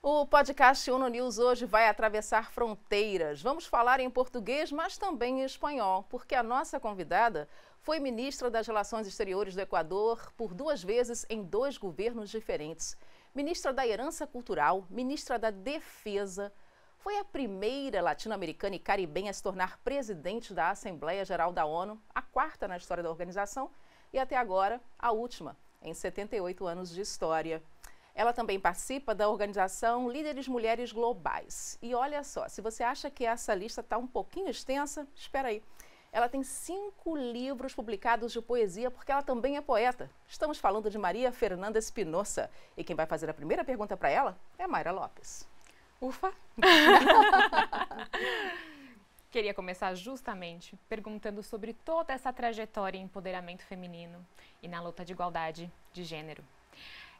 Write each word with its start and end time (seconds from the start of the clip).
O 0.00 0.24
podcast 0.24 0.88
ONU 0.88 1.08
News 1.08 1.40
hoje 1.40 1.66
vai 1.66 1.88
atravessar 1.88 2.52
fronteiras. 2.52 3.42
Vamos 3.42 3.66
falar 3.66 3.98
em 3.98 4.08
português, 4.08 4.70
mas 4.70 4.96
também 4.96 5.40
em 5.40 5.44
espanhol, 5.44 6.04
porque 6.08 6.36
a 6.36 6.42
nossa 6.42 6.78
convidada 6.78 7.48
foi 7.80 7.98
ministra 7.98 8.48
das 8.48 8.64
Relações 8.68 9.08
Exteriores 9.08 9.56
do 9.56 9.60
Equador 9.60 10.32
por 10.36 10.54
duas 10.54 10.84
vezes 10.84 11.26
em 11.28 11.42
dois 11.42 11.76
governos 11.76 12.30
diferentes. 12.30 12.96
Ministra 13.34 13.72
da 13.72 13.84
Herança 13.84 14.24
Cultural, 14.24 14.86
ministra 14.88 15.36
da 15.36 15.50
Defesa. 15.50 16.52
Foi 16.98 17.18
a 17.18 17.24
primeira 17.24 18.00
latino-americana 18.00 18.76
e 18.76 18.78
caribenha 18.78 19.32
a 19.32 19.34
se 19.34 19.42
tornar 19.42 19.78
presidente 19.78 20.54
da 20.54 20.70
Assembleia 20.70 21.24
Geral 21.24 21.52
da 21.52 21.64
ONU, 21.64 22.00
a 22.14 22.22
quarta 22.22 22.68
na 22.68 22.76
história 22.76 23.02
da 23.02 23.10
organização 23.10 23.68
e 24.12 24.18
até 24.18 24.36
agora 24.36 24.80
a 24.96 25.10
última 25.10 25.56
em 25.82 25.92
78 25.92 26.66
anos 26.66 26.90
de 26.90 27.00
história. 27.00 27.60
Ela 28.18 28.32
também 28.32 28.58
participa 28.58 29.14
da 29.14 29.28
organização 29.28 30.10
Líderes 30.10 30.48
Mulheres 30.48 30.90
Globais. 30.90 31.78
E 31.80 31.94
olha 31.94 32.24
só, 32.24 32.48
se 32.48 32.60
você 32.60 32.82
acha 32.82 33.08
que 33.08 33.24
essa 33.24 33.54
lista 33.54 33.80
está 33.80 33.96
um 33.96 34.08
pouquinho 34.08 34.50
extensa, 34.50 35.06
espera 35.14 35.50
aí. 35.50 35.62
Ela 36.10 36.28
tem 36.28 36.42
cinco 36.42 37.16
livros 37.16 37.76
publicados 37.76 38.32
de 38.32 38.42
poesia, 38.42 38.90
porque 38.90 39.12
ela 39.12 39.22
também 39.22 39.56
é 39.56 39.60
poeta. 39.60 40.10
Estamos 40.26 40.58
falando 40.58 40.90
de 40.90 40.98
Maria 40.98 41.30
Fernanda 41.30 41.78
Espinosa. 41.78 42.50
E 42.76 42.82
quem 42.82 42.96
vai 42.96 43.06
fazer 43.06 43.30
a 43.30 43.34
primeira 43.34 43.64
pergunta 43.64 43.96
para 43.96 44.10
ela 44.10 44.36
é 44.58 44.66
Mayra 44.66 44.90
Lopes. 44.90 45.46
Ufa! 46.00 46.32
Queria 49.30 49.54
começar 49.54 49.94
justamente 49.94 50.76
perguntando 50.88 51.40
sobre 51.40 51.72
toda 51.72 52.12
essa 52.12 52.32
trajetória 52.32 52.98
em 52.98 53.02
empoderamento 53.02 53.62
feminino 53.62 54.26
e 54.60 54.66
na 54.66 54.82
luta 54.82 55.04
de 55.04 55.12
igualdade 55.12 55.70
de 55.92 56.02
gênero. 56.02 56.42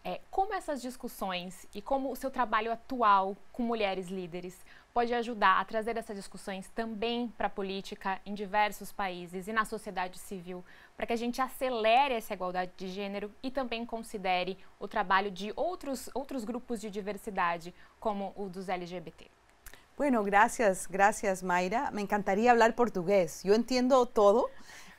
É, 0.09 0.23
como 0.31 0.55
essas 0.55 0.81
discussões 0.81 1.67
e 1.75 1.83
como 1.83 2.11
o 2.11 2.17
seu 2.17 2.31
trabalho 2.31 2.73
atual 2.73 3.37
com 3.53 3.63
mulheres 3.63 4.09
líderes 4.09 4.65
pode 4.95 5.13
ajudar 5.13 5.61
a 5.61 5.65
trazer 5.67 5.99
essas 5.99 6.17
discussões 6.17 6.67
também 6.71 7.29
para 7.37 7.47
a 7.47 7.51
política 7.51 8.19
em 8.25 8.33
diversos 8.33 8.91
países 8.91 9.49
e 9.49 9.53
na 9.53 9.67
sociedade 9.67 10.19
civil, 10.19 10.65
para 10.97 11.07
que 11.07 11.13
a 11.13 11.17
gente 11.17 11.43
acelere 11.43 12.15
essa 12.15 12.33
igualdade 12.33 12.73
de 12.75 12.89
gênero 12.89 13.31
e 13.43 13.51
também 13.51 13.85
considere 13.85 14.57
o 14.81 14.89
trabalho 14.89 15.31
de 15.31 15.53
outros, 15.55 16.09
outros 16.15 16.43
grupos 16.43 16.81
de 16.81 16.89
diversidade, 16.89 17.75
como 18.01 18.33
o 18.35 18.49
dos 18.49 18.71
LGBT. 18.71 19.27
Bueno, 19.95 20.25
gracias, 20.25 20.87
gracias 20.87 21.43
Mayra. 21.43 21.91
Me 21.91 22.01
encantaría 22.01 22.51
hablar 22.51 22.73
portugués. 22.73 23.43
Yo 23.45 23.55
entiendo 23.55 24.07
todo. 24.07 24.49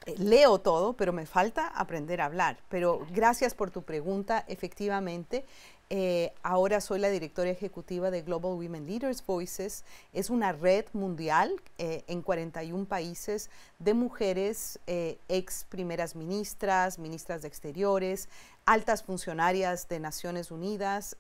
Eh, 0.06 0.16
leo 0.18 0.60
todo, 0.60 0.94
pero 0.94 1.12
me 1.12 1.26
falta 1.26 1.68
aprender 1.68 2.22
a 2.22 2.26
hablar. 2.26 2.58
Pero 2.70 3.06
gracias 3.12 3.54
por 3.54 3.70
tu 3.70 3.84
pregunta. 3.84 4.46
Efectivamente, 4.48 5.46
eh, 5.90 6.34
ahora 6.42 6.80
soy 6.82 7.00
la 7.00 7.10
directora 7.10 7.50
ejecutiva 7.50 8.12
de 8.12 8.22
Global 8.22 8.54
Women 8.54 8.86
Leaders 8.86 9.26
Voices. 9.26 9.84
Es 10.14 10.30
una 10.30 10.54
red 10.54 10.86
mundial 10.94 11.54
eh, 11.78 12.04
en 12.08 12.22
41 12.22 12.86
países 12.86 13.50
de 13.80 13.94
mujeres 13.94 14.80
ex 14.86 15.66
primeras 15.66 16.16
ministras, 16.16 16.98
ministras 17.00 17.42
de 17.42 17.48
exteriores, 17.48 18.30
altas 18.66 19.04
funcionarias 19.04 19.90
de 19.90 20.00
Naciones 20.00 20.52
Unidas, 20.52 21.18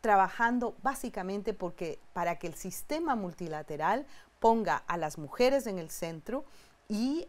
trabajando 0.00 0.74
básicamente 0.82 1.52
porque 1.52 1.98
para 2.12 2.38
que 2.38 2.46
el 2.46 2.54
sistema 2.54 3.14
multilateral 3.14 4.06
ponga 4.40 4.76
a 4.86 4.96
las 4.96 5.18
mujeres 5.18 5.66
en 5.66 5.78
el 5.78 5.90
centro 5.90 6.44
y 6.88 7.28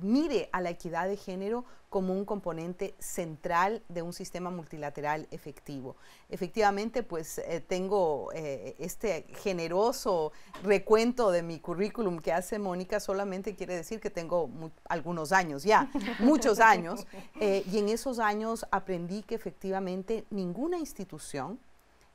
mire 0.00 0.48
a 0.52 0.60
la 0.60 0.70
equidad 0.70 1.08
de 1.08 1.16
género 1.16 1.64
como 1.94 2.12
un 2.12 2.24
componente 2.24 2.94
central 2.98 3.80
de 3.88 4.02
un 4.02 4.12
sistema 4.12 4.50
multilateral 4.50 5.28
efectivo. 5.30 5.94
Efectivamente, 6.28 7.04
pues 7.04 7.38
eh, 7.38 7.60
tengo 7.60 8.30
eh, 8.34 8.74
este 8.80 9.26
generoso 9.42 10.32
recuento 10.64 11.30
de 11.30 11.44
mi 11.44 11.60
currículum 11.60 12.18
que 12.18 12.32
hace 12.32 12.58
Mónica, 12.58 12.98
solamente 12.98 13.54
quiere 13.54 13.76
decir 13.76 14.00
que 14.00 14.10
tengo 14.10 14.50
algunos 14.88 15.30
años 15.30 15.62
ya, 15.62 15.88
muchos 16.18 16.58
años, 16.58 17.06
eh, 17.40 17.64
y 17.70 17.78
en 17.78 17.88
esos 17.88 18.18
años 18.18 18.66
aprendí 18.72 19.22
que 19.22 19.36
efectivamente 19.36 20.24
ninguna 20.30 20.78
institución, 20.78 21.60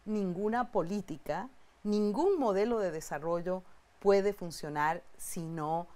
ninguna 0.04 0.74
política, 0.74 1.50
ningún 1.84 2.38
modelo 2.38 2.80
de 2.80 2.92
desarrollo 2.92 3.64
puede 4.00 4.34
funcionar 4.34 5.04
si 5.18 5.42
no 5.42 5.88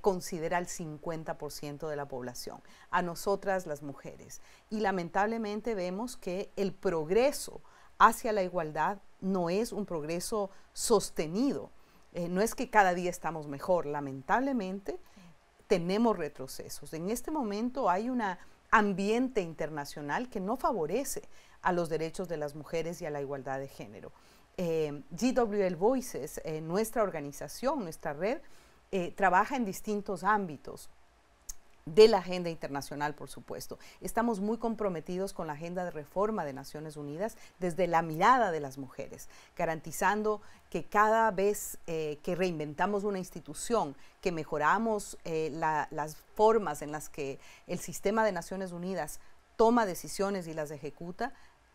considera 0.00 0.58
al 0.58 0.66
50% 0.66 1.88
de 1.88 1.96
la 1.96 2.06
población, 2.06 2.60
a 2.90 3.02
nosotras 3.02 3.66
las 3.66 3.82
mujeres. 3.82 4.40
Y 4.70 4.80
lamentablemente 4.80 5.74
vemos 5.74 6.16
que 6.16 6.50
el 6.56 6.72
progreso 6.72 7.60
hacia 7.98 8.32
la 8.32 8.42
igualdad 8.42 8.98
no 9.20 9.50
es 9.50 9.72
un 9.72 9.86
progreso 9.86 10.50
sostenido. 10.72 11.70
Eh, 12.12 12.28
no 12.28 12.40
es 12.40 12.54
que 12.54 12.68
cada 12.68 12.94
día 12.94 13.10
estamos 13.10 13.48
mejor, 13.48 13.86
lamentablemente 13.86 14.98
tenemos 15.66 16.16
retrocesos. 16.16 16.92
En 16.92 17.08
este 17.08 17.30
momento 17.30 17.88
hay 17.88 18.10
un 18.10 18.22
ambiente 18.70 19.40
internacional 19.40 20.28
que 20.28 20.40
no 20.40 20.56
favorece 20.56 21.22
a 21.62 21.72
los 21.72 21.88
derechos 21.88 22.28
de 22.28 22.36
las 22.36 22.54
mujeres 22.54 23.00
y 23.00 23.06
a 23.06 23.10
la 23.10 23.20
igualdad 23.20 23.58
de 23.58 23.68
género. 23.68 24.12
Eh, 24.58 25.02
GWL 25.10 25.76
Voices, 25.76 26.42
nuestra 26.62 27.02
organización, 27.02 27.80
nuestra 27.80 28.12
red, 28.12 28.38
eh, 28.92 29.12
trabaja 29.16 29.56
en 29.56 29.64
distintos 29.64 30.22
ámbitos 30.22 30.90
de 31.84 32.08
la 32.08 32.18
agenda 32.18 32.48
internacional, 32.48 33.14
por 33.14 33.28
supuesto. 33.28 33.78
Estamos 34.00 34.40
muy 34.40 34.58
comprometidos 34.58 35.32
con 35.32 35.46
la 35.46 35.54
agenda 35.54 35.84
de 35.84 35.90
reforma 35.90 36.44
de 36.44 36.52
Naciones 36.52 36.96
Unidas 36.96 37.36
desde 37.58 37.86
la 37.86 38.02
mirada 38.02 38.52
de 38.52 38.60
las 38.60 38.78
mujeres, 38.78 39.28
garantizando 39.56 40.40
que 40.70 40.84
cada 40.84 41.30
vez 41.30 41.78
eh, 41.86 42.18
que 42.22 42.34
reinventamos 42.34 43.04
una 43.04 43.18
institución, 43.18 43.96
que 44.20 44.30
mejoramos 44.30 45.18
eh, 45.24 45.50
las 45.52 46.16
formas 46.34 46.82
en 46.82 46.92
las 46.92 47.08
que 47.08 47.40
el 47.66 47.80
sistema 47.80 48.24
de 48.24 48.32
Naciones 48.32 48.72
Unidas 48.72 49.18
toma 49.56 49.86
decisiones 49.86 50.46
y 50.46 50.54
las 50.54 50.70
ejecuta, 50.70 51.32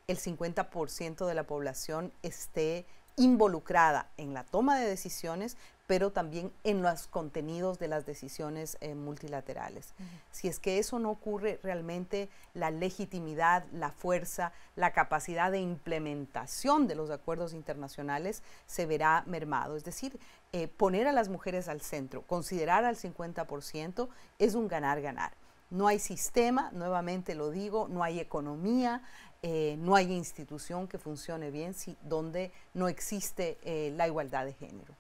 el 0.07 0.17
50% 0.17 1.25
de 1.25 1.33
la 1.33 1.43
población 1.43 2.13
esté 2.23 2.85
involucrada 3.17 4.09
en 4.15 4.33
la 4.33 4.45
toma 4.45 4.79
de 4.79 4.87
decisiones, 4.87 5.57
pero 5.87 6.11
también 6.11 6.51
en 6.65 6.81
los 6.81 7.07
contenidos 7.07 7.79
de 7.79 7.87
las 7.87 8.05
decisiones 8.05 8.77
eh, 8.81 8.93
multilaterales. 8.93 9.93
Si 10.31 10.49
es 10.49 10.59
que 10.59 10.79
eso 10.79 10.99
no 10.99 11.09
ocurre, 11.09 11.59
realmente 11.63 12.29
la 12.53 12.71
legitimidad, 12.71 13.65
la 13.71 13.91
fuerza, 13.91 14.51
la 14.75 14.91
capacidad 14.91 15.49
de 15.49 15.59
implementación 15.59 16.87
de 16.87 16.95
los 16.95 17.09
acuerdos 17.09 17.53
internacionales 17.53 18.43
se 18.65 18.85
verá 18.85 19.23
mermado. 19.27 19.77
Es 19.77 19.85
decir, 19.85 20.19
eh, 20.51 20.67
poner 20.67 21.07
a 21.07 21.13
las 21.13 21.29
mujeres 21.29 21.69
al 21.69 21.79
centro, 21.79 22.21
considerar 22.21 22.83
al 22.83 22.97
50% 22.97 24.09
es 24.39 24.55
un 24.55 24.67
ganar-ganar. 24.67 25.31
No 25.69 25.87
hay 25.87 25.99
sistema, 25.99 26.69
nuevamente 26.73 27.33
lo 27.33 27.49
digo, 27.49 27.87
no 27.89 28.03
hay 28.03 28.19
economía, 28.19 29.03
eh, 29.41 29.75
no 29.79 29.95
hay 29.95 30.11
institución 30.11 30.87
que 30.87 30.97
funcione 30.97 31.49
bien 31.49 31.73
si, 31.73 31.97
donde 32.01 32.51
no 32.73 32.89
existe 32.89 33.57
la 33.95 34.07
igualdad 34.07 34.45
de 34.45 34.53
género. 34.53 34.93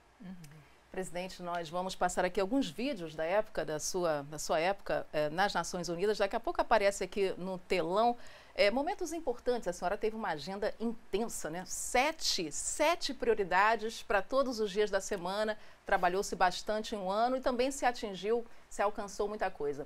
Presidente, 0.97 1.43
nós 1.43 1.69
vamos 1.69 1.93
passar 1.93 2.25
aqui 2.25 2.41
alguns 2.41 2.71
vídeos 2.71 3.13
da 3.13 3.23
época, 3.23 3.63
da 3.63 3.79
sua, 3.79 4.23
da 4.23 4.39
sua 4.39 4.59
época 4.59 5.05
eh, 5.13 5.29
nas 5.29 5.53
Nações 5.53 5.89
Unidas. 5.89 6.17
Daqui 6.17 6.35
a 6.35 6.39
pouco 6.39 6.59
aparece 6.59 7.03
aqui 7.03 7.35
no 7.37 7.59
telão 7.59 8.17
eh, 8.55 8.71
momentos 8.71 9.13
importantes. 9.13 9.67
A 9.67 9.73
senhora 9.73 9.95
teve 9.95 10.15
uma 10.15 10.29
agenda 10.29 10.73
intensa, 10.79 11.51
né? 11.51 11.63
Sete, 11.67 12.51
sete 12.51 13.13
prioridades 13.13 14.01
para 14.01 14.23
todos 14.23 14.59
os 14.59 14.71
dias 14.71 14.89
da 14.89 14.99
semana. 14.99 15.55
Trabalhou-se 15.85 16.35
bastante 16.35 16.95
em 16.95 16.97
um 16.97 17.11
ano 17.11 17.37
e 17.37 17.41
também 17.41 17.69
se 17.69 17.85
atingiu, 17.85 18.43
se 18.67 18.81
alcançou 18.81 19.27
muita 19.27 19.51
coisa. 19.51 19.85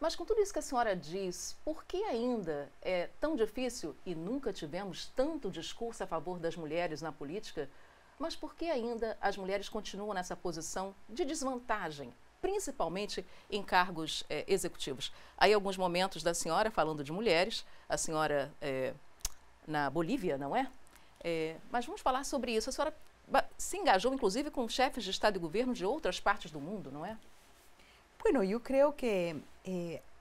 Mas 0.00 0.16
com 0.16 0.24
tudo 0.24 0.40
isso 0.40 0.52
que 0.52 0.58
a 0.58 0.62
senhora 0.62 0.96
diz, 0.96 1.56
por 1.64 1.84
que 1.84 2.02
ainda 2.02 2.68
é 2.82 3.10
tão 3.20 3.36
difícil 3.36 3.94
e 4.04 4.12
nunca 4.12 4.52
tivemos 4.52 5.06
tanto 5.14 5.52
discurso 5.52 6.02
a 6.02 6.06
favor 6.08 6.40
das 6.40 6.56
mulheres 6.56 7.00
na 7.00 7.12
política? 7.12 7.70
Mas 8.18 8.34
por 8.34 8.54
que 8.54 8.68
ainda 8.70 9.16
as 9.20 9.36
mulheres 9.36 9.68
continuam 9.68 10.12
nessa 10.12 10.36
posição 10.36 10.94
de 11.08 11.24
desvantagem, 11.24 12.12
principalmente 12.40 13.24
em 13.50 13.62
cargos 13.62 14.24
é, 14.28 14.44
executivos? 14.48 15.12
Aí 15.36 15.52
alguns 15.52 15.76
momentos 15.76 16.22
da 16.22 16.34
senhora 16.34 16.70
falando 16.70 17.04
de 17.04 17.12
mulheres, 17.12 17.64
a 17.88 17.96
senhora 17.96 18.52
é, 18.60 18.92
na 19.66 19.88
Bolívia, 19.88 20.36
não 20.36 20.56
é? 20.56 20.68
é? 21.22 21.56
Mas 21.70 21.86
vamos 21.86 22.00
falar 22.00 22.24
sobre 22.24 22.52
isso. 22.52 22.70
A 22.70 22.72
senhora 22.72 22.94
se 23.56 23.76
engajou, 23.76 24.12
inclusive, 24.12 24.50
com 24.50 24.68
chefes 24.68 25.04
de 25.04 25.10
Estado 25.10 25.36
e 25.36 25.38
governo 25.38 25.74
de 25.74 25.84
outras 25.84 26.18
partes 26.18 26.50
do 26.50 26.60
mundo, 26.60 26.90
não 26.90 27.04
é? 27.04 27.16
Bueno, 28.20 28.42
yo 28.42 28.60
creo 28.60 28.92
que 28.92 29.36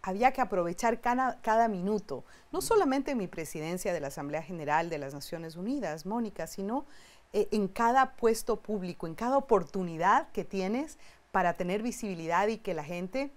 había 0.03 0.31
que 0.31 0.39
aprovechar 0.39 0.99
cada, 1.01 1.37
cada, 1.41 1.67
minuto, 1.67 2.23
no 2.51 2.61
solamente 2.61 3.11
en 3.11 3.17
mi 3.17 3.27
presidencia 3.27 3.91
de 3.91 3.99
la 3.99 4.07
Asamblea 4.07 4.41
General 4.41 4.89
de 4.89 4.99
las 4.99 5.13
Naciones 5.13 5.55
Unidas, 5.55 6.05
Mónica, 6.05 6.47
sino 6.47 6.85
en 7.33 7.67
cada 7.67 8.15
puesto 8.15 8.57
público, 8.57 9.07
en 9.07 9.15
cada 9.15 9.37
oportunidad 9.37 10.29
que 10.31 10.43
tienes 10.43 10.97
para 11.31 11.53
tener 11.53 11.83
visibilidad 11.83 12.47
y 12.47 12.57
que 12.57 12.73
la 12.73 12.83
gente 12.83 13.31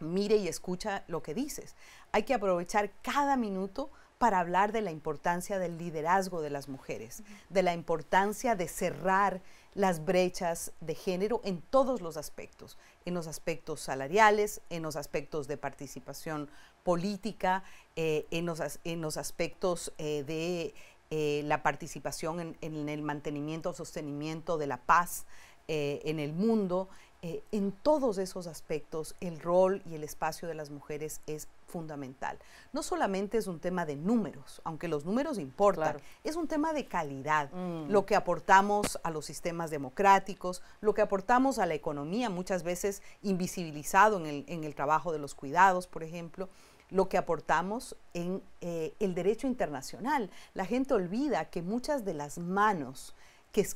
mire 0.00 0.36
y 0.36 0.48
escucha 0.48 1.04
lo 1.06 1.22
que 1.22 1.34
dices. 1.34 1.74
Hay 2.10 2.24
que 2.24 2.34
aprovechar 2.34 2.90
cada 3.02 3.36
minuto 3.36 3.90
para 4.18 4.38
hablar 4.38 4.70
de 4.70 4.82
la 4.82 4.92
importancia 4.92 5.58
del 5.58 5.78
liderazgo 5.78 6.42
de 6.42 6.50
las 6.50 6.68
mujeres, 6.68 7.22
de 7.48 7.62
la 7.62 7.74
importancia 7.74 8.54
de 8.54 8.68
cerrar 8.68 9.40
las 9.74 10.04
brechas 10.04 10.72
de 10.80 10.94
género 10.94 11.40
en 11.44 11.60
todos 11.60 12.00
los 12.00 12.16
aspectos, 12.16 12.78
en 13.04 13.14
los 13.14 13.26
aspectos 13.26 13.80
salariales, 13.80 14.60
en 14.70 14.82
los 14.82 14.94
aspectos 14.94 15.48
de 15.48 15.56
participación 15.56 16.48
política, 16.84 17.64
eh, 17.96 18.26
en, 18.30 18.46
los, 18.46 18.60
en, 18.84 19.00
los, 19.00 19.16
aspectos 19.16 19.92
eh, 19.98 20.24
de 20.24 20.74
eh, 21.12 21.42
la 21.44 21.62
participación 21.62 22.40
en, 22.40 22.56
en, 22.62 22.88
el 22.88 23.02
mantenimiento, 23.02 23.72
sostenimiento 23.72 24.58
de 24.58 24.66
la 24.66 24.78
paz 24.78 25.26
en 25.68 26.18
el 26.18 26.32
mundo, 26.32 26.88
eh, 27.24 27.44
en 27.52 27.70
todos 27.70 28.18
esos 28.18 28.48
aspectos 28.48 29.14
el 29.20 29.38
rol 29.38 29.80
y 29.86 29.94
el 29.94 30.02
espacio 30.02 30.48
de 30.48 30.54
las 30.54 30.70
mujeres 30.70 31.20
es 31.28 31.46
fundamental. 31.68 32.36
No 32.72 32.82
solamente 32.82 33.38
es 33.38 33.46
un 33.46 33.60
tema 33.60 33.86
de 33.86 33.94
números, 33.94 34.60
aunque 34.64 34.88
los 34.88 35.04
números 35.04 35.38
importan, 35.38 35.98
es 36.24 36.34
un 36.34 36.48
tema 36.48 36.72
de 36.72 36.86
calidad. 36.86 37.48
Mm. 37.52 37.92
Lo 37.92 38.06
que 38.06 38.16
aportamos 38.16 38.98
a 39.04 39.12
los 39.12 39.24
sistemas 39.24 39.70
democráticos, 39.70 40.62
lo 40.80 40.94
que 40.94 41.02
aportamos 41.02 41.60
a 41.60 41.66
la 41.66 41.74
economía, 41.74 42.28
muchas 42.28 42.64
veces 42.64 43.02
invisibilizado 43.22 44.16
en 44.16 44.26
el, 44.26 44.44
en 44.48 44.64
el 44.64 44.74
trabajo 44.74 45.12
de 45.12 45.20
los 45.20 45.36
cuidados, 45.36 45.86
por 45.86 46.02
ejemplo 46.02 46.48
lo 46.92 47.08
que 47.08 47.18
aportamos 47.18 47.96
en 48.14 48.42
eh, 48.60 48.94
el 49.00 49.14
derecho 49.14 49.46
internacional. 49.46 50.30
La 50.54 50.66
gente 50.66 50.94
olvida 50.94 51.46
que 51.46 51.62
muchas 51.62 52.04
de 52.04 52.14
las 52.14 52.38
manos 52.38 53.14
que, 53.50 53.66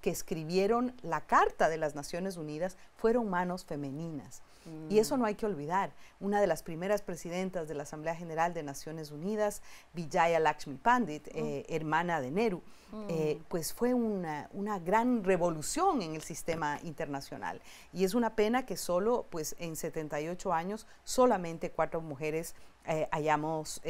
que 0.00 0.10
escribieron 0.10 0.94
la 1.02 1.22
Carta 1.22 1.68
de 1.68 1.78
las 1.78 1.94
Naciones 1.94 2.36
Unidas 2.36 2.76
fueron 2.96 3.28
manos 3.28 3.64
femeninas. 3.64 4.42
Y 4.90 4.98
eso 4.98 5.16
no 5.16 5.24
hay 5.24 5.34
que 5.34 5.46
olvidar. 5.46 5.92
Una 6.20 6.40
de 6.40 6.46
las 6.46 6.62
primeras 6.62 7.02
presidentas 7.02 7.68
de 7.68 7.74
la 7.74 7.84
Asamblea 7.84 8.14
General 8.14 8.54
de 8.54 8.62
Naciones 8.62 9.10
Unidas, 9.10 9.62
Vijaya 9.94 10.38
Lakshmi 10.40 10.76
Pandit, 10.76 11.26
mm. 11.28 11.30
eh, 11.34 11.66
hermana 11.68 12.20
de 12.20 12.30
Nehru, 12.30 12.62
eh, 13.08 13.38
mm. 13.38 13.44
pues 13.48 13.72
fue 13.72 13.94
una, 13.94 14.48
una, 14.52 14.78
gran 14.78 15.24
revolución 15.24 16.02
en 16.02 16.14
el 16.14 16.22
sistema 16.22 16.78
internacional. 16.82 17.60
Y 17.92 18.04
es 18.04 18.14
una 18.14 18.34
pena 18.34 18.64
que 18.66 18.76
solo, 18.76 19.26
pues 19.30 19.56
en 19.58 19.76
78 19.76 20.52
años, 20.52 20.86
solamente 21.04 21.70
cuatro 21.70 22.00
mujeres 22.00 22.54
eh, 22.86 23.06
hayamos 23.10 23.82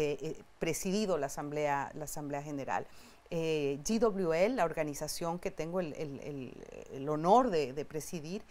presidido 0.58 1.18
la 1.18 1.26
Asamblea, 1.26 1.92
la 1.94 2.04
Asamblea 2.04 2.42
General. 2.42 2.86
Eh, 3.30 3.78
GWL, 3.86 4.56
la 4.56 4.64
organización 4.64 5.38
que 5.38 5.50
tengo 5.50 5.80
el, 5.80 7.06
honor 7.10 7.50
de, 7.50 7.84
presidir, 7.84 8.42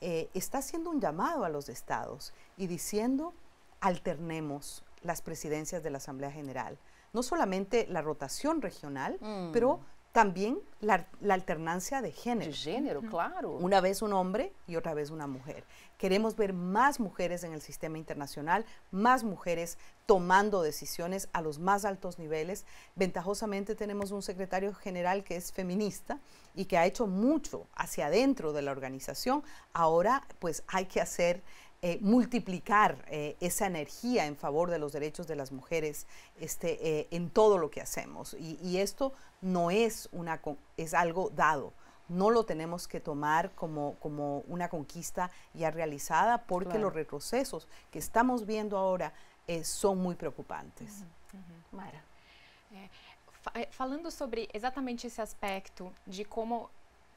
eh, 0.00 0.28
está 0.34 0.58
haciendo 0.58 0.90
un 0.90 1.00
llamado 1.00 1.44
a 1.44 1.48
los 1.48 1.68
estados 1.68 2.32
y 2.56 2.66
diciendo 2.66 3.34
alternemos 3.80 4.84
las 5.02 5.22
presidencias 5.22 5.82
de 5.82 5.90
la 5.90 5.98
Asamblea 5.98 6.30
General. 6.30 6.78
No 7.12 7.22
solamente 7.22 7.86
la 7.88 8.02
rotación 8.02 8.60
regional, 8.60 9.18
mm. 9.20 9.52
pero 9.52 9.80
también 10.16 10.58
la, 10.80 11.06
alternancia 11.28 12.00
de 12.00 12.10
género. 12.10 12.50
De 12.50 12.56
género, 12.56 13.02
claro. 13.02 13.50
Una 13.50 13.82
vez 13.82 14.00
un 14.00 14.14
hombre 14.14 14.50
y 14.66 14.76
otra 14.76 14.94
vez 14.94 15.10
una 15.10 15.26
mujer. 15.26 15.64
Queremos 15.98 16.36
ver 16.36 16.54
más 16.54 17.00
mujeres 17.00 17.44
en 17.44 17.52
el 17.52 17.60
sistema 17.60 17.98
internacional, 17.98 18.64
más 18.90 19.24
mujeres 19.24 19.76
tomando 20.06 20.62
decisiones 20.62 21.28
a 21.34 21.42
los 21.42 21.58
más 21.58 21.84
altos 21.84 22.18
niveles. 22.18 22.64
Ventajosamente 22.94 23.74
tenemos 23.74 24.10
un 24.10 24.22
secretario 24.22 24.72
general 24.72 25.22
que 25.22 25.36
es 25.36 25.52
feminista 25.52 26.18
y 26.54 26.64
que 26.64 26.78
ha 26.78 26.86
hecho 26.86 27.06
mucho 27.06 27.66
hacia 27.74 28.06
adentro 28.06 28.54
de 28.54 28.62
la 28.62 28.70
organización. 28.70 29.44
Ahora 29.74 30.22
pues 30.38 30.62
hay 30.66 30.86
que 30.86 31.02
hacer 31.02 31.42
eh, 31.82 31.98
multiplicar 32.00 33.04
eh, 33.08 33.36
esa 33.38 33.66
energía 33.66 34.24
en 34.24 34.36
favor 34.36 34.70
de 34.70 34.78
los 34.78 34.92
derechos 34.92 35.26
de 35.26 35.36
las 35.36 35.52
mujeres 35.52 36.06
este, 36.40 37.00
eh, 37.00 37.08
en 37.10 37.28
todo 37.28 37.58
lo 37.58 37.70
que 37.70 37.82
hacemos. 37.82 38.34
Y, 38.40 38.78
esto 38.78 39.12
no 39.42 39.70
es, 39.70 40.08
una, 40.10 40.40
es 40.76 40.94
algo 40.94 41.30
dado. 41.30 41.74
No 42.08 42.30
lo 42.30 42.44
tenemos 42.44 42.88
que 42.88 42.98
tomar 42.98 43.50
como, 43.52 43.96
como 44.00 44.40
una 44.48 44.68
conquista 44.68 45.30
ya 45.52 45.70
realizada 45.70 46.44
porque 46.44 46.78
los 46.78 46.94
retrocesos 46.94 47.68
que 47.90 47.98
estamos 47.98 48.46
viendo 48.46 48.78
ahora 48.78 49.12
son 49.62 49.98
muy 49.98 50.14
preocupantes. 50.14 51.04
Mara. 51.72 52.02
falando 53.70 54.10
sobre 54.10 54.48
exatamente 54.52 55.08
ese 55.08 55.20
aspecto 55.20 55.92
de 56.06 56.24
cómo 56.24 56.70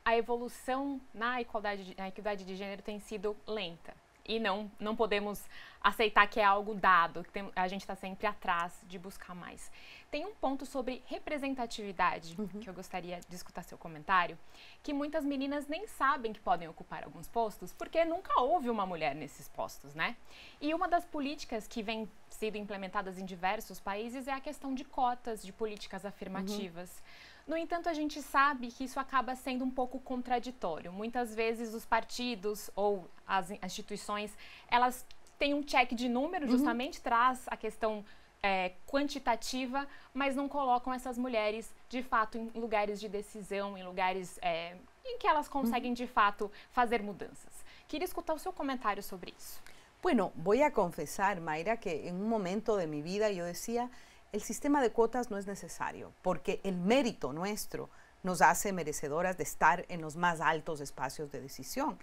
a 0.04 0.16
evolução 0.16 1.00
na 1.14 1.40
igualdade, 1.42 1.96
na 1.96 2.08
equidade 2.08 2.44
de 2.44 2.56
gênero 2.56 2.82
tem 2.82 3.00
sido 3.00 3.38
lenta. 3.48 3.94
E 4.26 4.40
não, 4.40 4.72
não 4.80 4.96
podemos 4.96 5.44
aceitar 5.82 6.28
que 6.28 6.40
é 6.40 6.44
algo 6.44 6.76
dado, 6.76 7.24
que 7.24 7.32
tem, 7.32 7.50
a 7.56 7.68
gente 7.68 7.82
está 7.82 7.96
sempre 7.96 8.28
atrás 8.28 8.74
de 8.84 9.00
buscar 9.00 9.34
mais. 9.34 9.72
Tem 10.12 10.26
um 10.26 10.34
ponto 10.34 10.66
sobre 10.66 11.02
representatividade 11.06 12.36
uhum. 12.38 12.48
que 12.48 12.70
eu 12.70 12.74
gostaria 12.74 13.20
de 13.28 13.36
escutar 13.36 13.64
seu 13.64 13.78
comentário, 13.78 14.38
que 14.84 14.92
muitas 14.92 15.24
meninas 15.24 15.68
nem 15.68 15.88
sabem 15.88 16.34
que 16.34 16.40
podem 16.40 16.68
ocupar 16.68 17.04
alguns 17.04 17.28
postos, 17.28 17.74
porque 17.74 18.04
nunca 18.04 18.42
houve 18.42 18.70
uma 18.70 18.86
mulher 18.86 19.16
nesses 19.16 19.48
postos, 19.48 19.94
né? 19.94 20.16
E 20.60 20.74
uma 20.74 20.88
das 20.88 21.06
políticas 21.06 21.68
que 21.68 21.82
vem 21.82 22.10
sendo 22.30 22.58
implementadas 22.58 23.18
em 23.18 23.26
diversos 23.26 23.80
países 23.80 24.28
é 24.28 24.34
a 24.34 24.40
questão 24.40 24.74
de 24.74 24.84
cotas, 24.84 25.44
de 25.44 25.54
políticas 25.54 26.06
afirmativas. 26.06 26.90
Uhum. 26.90 27.29
No 27.50 27.58
entanto, 27.58 27.90
a 27.90 27.94
gente 27.94 28.22
sabe 28.22 28.68
que 28.68 28.84
isso 28.84 29.00
acaba 29.00 29.36
sendo 29.36 29.66
um 29.66 29.72
pouco 29.72 30.00
contraditório. 30.00 30.94
Muitas 30.94 31.34
vezes 31.34 31.74
os 31.74 31.84
partidos 31.84 32.70
ou 32.76 33.10
as 33.26 33.50
instituições, 33.50 34.38
elas 34.70 35.04
têm 35.40 35.56
um 35.56 35.64
check 35.64 35.96
de 35.96 36.08
número, 36.08 36.46
uhum. 36.46 36.52
justamente 36.52 37.02
traz 37.02 37.46
a 37.48 37.58
questão 37.58 38.06
é, 38.44 38.74
quantitativa, 38.86 39.88
mas 40.14 40.36
não 40.36 40.48
colocam 40.48 40.94
essas 40.94 41.18
mulheres 41.18 41.74
de 41.90 42.04
fato 42.04 42.38
em 42.38 42.52
lugares 42.54 43.00
de 43.00 43.10
decisão, 43.10 43.76
em 43.76 43.84
lugares 43.84 44.38
é, 44.44 44.78
em 45.04 45.18
que 45.18 45.28
elas 45.28 45.50
conseguem 45.50 45.90
uhum. 45.90 45.96
de 45.96 46.06
fato 46.06 46.52
fazer 46.70 47.02
mudanças. 47.02 47.66
Queria 47.88 48.06
escutar 48.06 48.36
o 48.36 48.40
seu 48.40 48.54
comentário 48.54 49.02
sobre 49.02 49.34
isso. 49.36 49.60
Bueno, 50.04 50.32
voy 50.36 50.62
a 50.62 50.70
confesar, 50.70 51.42
Mayra, 51.42 51.78
que 51.78 52.08
en 52.08 52.16
un 52.16 52.30
momento 52.30 52.78
de 52.78 52.86
mi 52.86 53.02
vida 53.02 53.32
yo 53.32 53.44
decía, 53.44 53.90
el 54.32 54.42
sistema 54.42 54.82
de 54.82 54.92
cuotas 54.92 55.32
no 55.32 55.38
es 55.38 55.48
necesario, 55.48 56.14
porque 56.22 56.62
el 56.64 56.78
mérito 56.78 57.34
nuestro 57.34 57.90
nos 58.24 58.42
hace 58.42 58.74
merecedoras 58.74 59.38
de 59.38 59.44
estar 59.44 59.86
en 59.90 60.02
los 60.02 60.16
más 60.16 60.42
altos 60.42 60.82
espacios 60.82 61.32
de 61.32 61.42
decisión. 61.42 61.98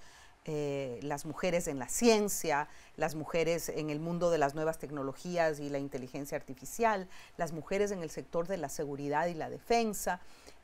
Eh, 0.48 1.00
las 1.02 1.26
mujeres 1.26 1.66
en 1.66 1.80
la 1.80 1.88
ciencia, 1.88 2.68
las 2.96 3.16
mujeres 3.16 3.68
en 3.68 3.90
el 3.90 3.98
mundo 3.98 4.30
de 4.30 4.38
las 4.38 4.54
nuevas 4.54 4.78
tecnologías 4.78 5.58
y 5.58 5.68
la 5.68 5.78
inteligencia 5.78 6.36
artificial, 6.36 7.08
las 7.36 7.52
mujeres 7.52 7.90
en 7.90 8.00
el 8.00 8.10
sector 8.10 8.46
de 8.46 8.56
la 8.56 8.68
seguridad 8.68 9.26
y 9.26 9.34
la 9.34 9.50
defensa, 9.50 10.20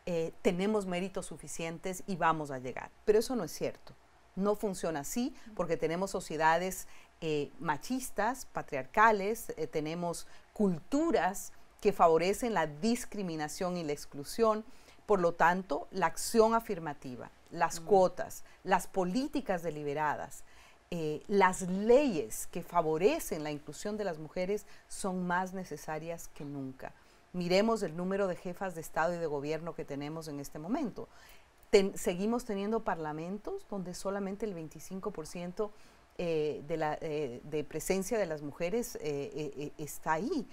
eh, 0.07 0.33
tenemos 0.43 0.87
méritos 0.87 1.27
suficientes 1.27 2.05
y 2.07 2.15
vamos 2.15 2.53
a 2.53 2.61
llegar. 2.61 2.91
Pero 3.05 3.19
eso 3.19 3.35
no 3.35 3.43
es 3.45 3.53
cierto. 3.53 3.95
No 4.37 4.55
funciona 4.55 5.01
así 5.01 5.35
porque 5.57 5.77
tenemos 5.77 6.13
sociedades 6.13 6.87
eh, 7.25 7.53
machistas, 7.61 8.47
patriarcales, 8.47 9.53
eh, 9.57 9.69
tenemos 9.69 10.27
culturas 10.53 11.53
que 11.81 11.93
favorecen 11.93 12.53
la 12.53 12.67
discriminación 12.67 13.77
y 13.77 13.85
la 13.85 13.93
exclusión. 13.93 14.65
Por 15.07 15.21
lo 15.21 15.33
tanto, 15.33 15.87
la 15.93 16.07
acción 16.07 16.53
afirmativa, 16.53 17.31
las 17.53 17.79
cuotas, 17.79 18.43
las 18.65 18.89
políticas 18.89 19.63
deliberadas, 19.63 20.43
eh, 20.91 21.23
las 21.29 21.63
leyes 21.63 22.49
que 22.49 22.65
favorecen 22.65 23.45
la 23.45 23.53
inclusión 23.53 23.97
de 23.97 24.03
las 24.03 24.19
mujeres 24.19 24.67
son 24.89 25.25
más 25.25 25.55
necesarias 25.55 26.27
que 26.35 26.45
nunca. 26.45 26.93
Miremos 27.33 27.85
el 27.85 27.97
número 27.97 28.27
de 28.27 28.35
jefas 28.35 28.75
de 28.75 28.81
Estado 28.81 29.15
y 29.15 29.19
de 29.19 29.27
gobierno 29.27 29.77
que 29.77 29.85
tenemos 29.85 30.27
en 30.27 30.41
este 30.41 30.59
momento. 30.59 31.09
seguimos 31.95 32.45
teniendo 32.45 32.81
parlamentos 32.81 33.65
donde 33.71 33.95
solamente 33.95 34.45
el 34.45 34.57
25% 34.57 35.71
eh, 36.25 36.63
de, 36.69 36.77
la, 36.77 36.97
eh, 37.01 37.41
de, 37.43 37.65
presencia 37.65 38.17
de 38.17 38.27
las 38.27 38.43
mujeres 38.43 38.97
eh, 39.01 39.73
está 39.77 40.13
ahí. 40.13 40.47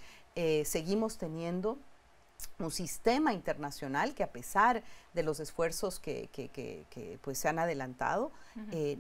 seguimos 0.66 1.20
teniendo 1.20 1.78
un 2.58 2.72
sistema 2.72 3.34
internacional 3.34 4.16
que 4.16 4.24
a 4.24 4.32
pesar 4.32 4.82
de 5.14 5.22
los 5.22 5.40
esfuerzos 5.40 6.00
que, 6.00 7.20
pues 7.22 7.38
se 7.38 7.50
han 7.50 7.60
adelantado, 7.60 8.32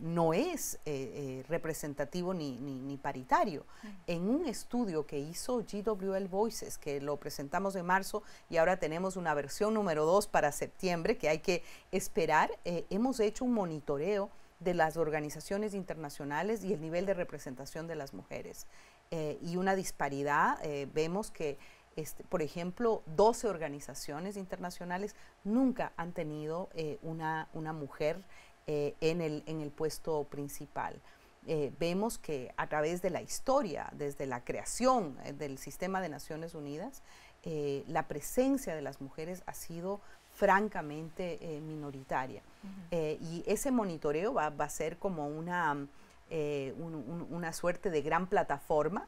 no 0.01 0.33
es 0.35 0.77
representativo 1.47 2.35
ni, 2.35 2.99
paritario. 3.01 3.65
En 4.05 4.29
un 4.29 4.45
estudio 4.45 5.07
que 5.07 5.17
hizo 5.17 5.63
GWL 5.63 6.27
Voices, 6.27 6.77
que 6.77 7.01
lo 7.01 7.17
presentamos 7.17 7.75
en 7.75 7.85
marzo 7.87 8.21
y 8.47 8.57
ahora 8.57 8.77
tenemos 8.77 9.15
una 9.15 9.33
versión 9.33 9.73
número 9.73 10.05
2 10.05 10.27
para 10.27 10.51
septiembre 10.51 11.17
que 11.17 11.29
hay 11.29 11.39
que 11.39 11.63
esperar, 11.91 12.51
hemos 12.63 13.19
hecho 13.19 13.45
un 13.45 13.53
monitoreo 13.53 14.29
de 14.59 14.73
las 14.73 14.97
organizaciones 14.97 15.73
internacionales 15.73 16.63
y 16.63 16.73
el 16.73 16.81
nivel 16.81 17.05
de 17.05 17.13
representación 17.13 17.87
de 17.87 17.95
las 17.95 18.13
mujeres. 18.13 18.67
Eh, 19.11 19.39
y 19.41 19.55
una 19.55 19.75
disparidad, 19.75 20.59
eh, 20.63 20.87
vemos 20.93 21.31
que, 21.31 21.57
este, 21.95 22.23
por 22.25 22.41
ejemplo, 22.41 23.01
12 23.15 23.47
organizaciones 23.47 24.37
internacionales 24.37 25.15
nunca 25.43 25.93
han 25.95 26.11
tenido 26.11 26.69
eh, 26.73 26.99
una, 27.01 27.47
una, 27.53 27.73
mujer 27.73 28.23
en, 28.67 29.21
el, 29.21 29.41
en 29.47 29.61
el 29.61 29.71
puesto 29.71 30.25
principal. 30.25 31.01
vemos 31.79 32.19
que 32.19 32.53
a 32.55 32.67
través 32.67 33.01
de 33.01 33.09
la 33.09 33.23
historia, 33.23 33.89
desde 33.93 34.27
la 34.27 34.43
creación 34.43 35.17
del 35.39 35.57
sistema 35.57 36.01
de 36.01 36.09
Naciones 36.09 36.53
Unidas, 36.53 37.01
la 37.87 38.07
presencia 38.07 38.75
de 38.75 38.83
las 38.83 39.01
mujeres 39.01 39.41
ha 39.47 39.55
sido 39.55 40.01
francamente 40.39 41.37
eh, 41.41 41.59
minoritaria. 41.59 42.41
Eh, 42.91 43.17
y 43.21 43.43
ese 43.45 43.71
monitoreo 43.71 44.33
va, 44.33 44.47
a 44.47 44.69
ser 44.69 44.97
como 44.97 45.27
una, 45.27 45.87
una 47.29 47.53
suerte 47.53 47.89
de 47.89 48.01
gran 48.01 48.27
plataforma 48.27 49.07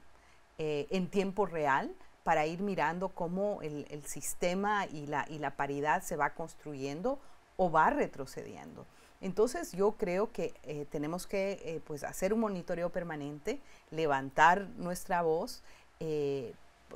en 0.57 1.07
tiempo 1.07 1.47
real 1.47 1.91
para 2.23 2.45
ir 2.45 2.61
mirando 2.61 3.09
cómo 3.09 3.61
el, 3.63 3.87
el 3.89 4.03
sistema 4.03 4.85
y 4.85 5.07
la, 5.07 5.25
y 5.27 5.39
la 5.39 5.55
paridad 5.55 6.03
se 6.03 6.15
va 6.15 6.31
construyendo 6.31 7.17
o 7.57 7.71
va 7.71 7.89
retrocediendo. 7.89 8.85
Entonces 9.21 9.71
yo 9.71 9.93
creo 9.93 10.31
que 10.31 10.53
eh, 10.63 10.85
tenemos 10.89 11.27
que 11.27 11.61
eh, 11.63 11.81
pues 11.85 12.03
hacer 12.03 12.33
un 12.33 12.39
monitoreo 12.39 12.89
permanente, 12.89 13.61
levantar 13.91 14.67
nuestra 14.77 15.21
voz, 15.21 15.63
eh, 15.99 16.53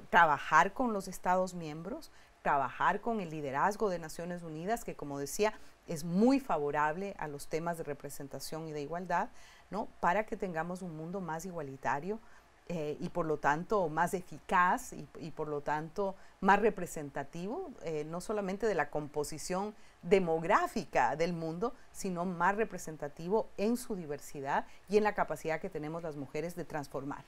trabajar 0.09 0.73
con 0.73 0.91
los 0.91 1.07
Estados 1.07 1.53
miembros, 1.53 2.11
trabajar 2.45 3.01
con 3.01 3.21
el 3.21 3.31
liderazgo 3.31 3.89
de 3.89 3.97
Naciones 3.97 4.43
Unidas, 4.43 4.83
que 4.83 4.93
como 4.93 5.17
decía, 5.17 5.51
es 5.87 6.03
muy 6.03 6.39
favorable 6.39 7.15
a 7.17 7.27
los 7.27 7.47
temas 7.47 7.79
de 7.79 7.83
representación 7.83 8.67
y 8.67 8.71
de 8.71 8.83
igualdad, 8.83 9.29
¿no? 9.71 9.87
para 9.99 10.27
que 10.27 10.37
tengamos 10.37 10.83
un 10.83 10.95
mundo 10.95 11.21
más 11.21 11.45
igualitario, 11.47 12.19
eh, 12.67 12.97
y 12.99 13.09
por 13.09 13.25
lo 13.25 13.37
tanto 13.37 13.89
más 13.89 14.13
eficaz 14.13 14.93
y, 14.93 15.31
por 15.31 15.47
lo 15.47 15.61
tanto 15.61 16.15
más 16.39 16.59
representativo, 16.59 17.71
eh, 17.81 18.03
no 18.05 18.21
solamente 18.21 18.67
de 18.67 18.75
la 18.75 18.91
composición 18.91 19.73
demográfica 20.03 21.15
del 21.15 21.33
mundo, 21.33 21.73
sino 21.91 22.25
más 22.25 22.55
representativo 22.55 23.49
en 23.57 23.75
su 23.75 23.95
diversidad 23.95 24.67
y 24.87 24.97
en 24.97 25.03
la 25.03 25.15
capacidad 25.15 25.59
que 25.59 25.71
tenemos 25.71 26.03
las 26.03 26.15
mujeres 26.15 26.55
de 26.55 26.65
transformar. 26.65 27.23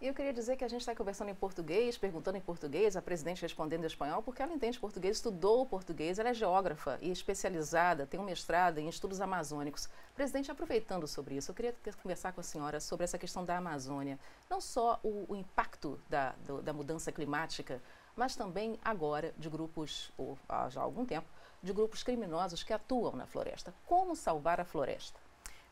E 0.00 0.06
eu 0.06 0.14
queria 0.14 0.32
dizer 0.32 0.56
que 0.56 0.64
a 0.64 0.68
gente 0.68 0.80
está 0.80 0.94
conversando 0.94 1.28
em 1.28 1.34
português, 1.34 1.98
perguntando 1.98 2.38
em 2.38 2.40
português, 2.40 2.96
a 2.96 3.02
presidente 3.02 3.42
respondendo 3.42 3.82
em 3.82 3.86
espanhol, 3.86 4.22
porque 4.22 4.40
ela 4.40 4.50
entende 4.50 4.80
português, 4.80 5.18
estudou 5.18 5.66
português, 5.66 6.18
ela 6.18 6.30
é 6.30 6.34
geógrafa 6.34 6.98
e 7.02 7.10
especializada, 7.10 8.06
tem 8.06 8.18
um 8.18 8.24
mestrado 8.24 8.78
em 8.78 8.88
estudos 8.88 9.20
amazônicos. 9.20 9.90
Presidente, 10.14 10.50
aproveitando 10.50 11.06
sobre 11.06 11.34
isso, 11.34 11.50
eu 11.50 11.54
queria 11.54 11.74
conversar 12.02 12.32
com 12.32 12.40
a 12.40 12.44
senhora 12.44 12.80
sobre 12.80 13.04
essa 13.04 13.18
questão 13.18 13.44
da 13.44 13.58
Amazônia. 13.58 14.18
Não 14.48 14.58
só 14.58 14.98
o, 15.02 15.26
o 15.28 15.36
impacto 15.36 16.00
da, 16.08 16.34
do, 16.46 16.62
da 16.62 16.72
mudança 16.72 17.12
climática, 17.12 17.82
mas 18.16 18.34
também 18.34 18.78
agora 18.82 19.34
de 19.36 19.50
grupos, 19.50 20.10
ou 20.16 20.38
há 20.48 20.70
já 20.70 20.80
algum 20.80 21.04
tempo, 21.04 21.28
de 21.62 21.74
grupos 21.74 22.02
criminosos 22.02 22.62
que 22.62 22.72
atuam 22.72 23.14
na 23.16 23.26
floresta. 23.26 23.74
Como 23.86 24.16
salvar 24.16 24.60
a 24.60 24.64
floresta? 24.64 25.20